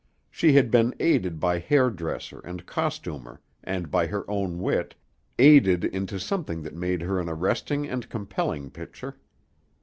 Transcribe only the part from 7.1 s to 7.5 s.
an